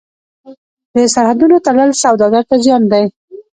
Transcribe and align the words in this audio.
د 0.93 0.95
سرحدونو 1.13 1.55
تړل 1.65 1.89
سوداګر 2.03 2.43
ته 2.49 2.55
زیان 2.63 2.83
دی. 2.91 3.03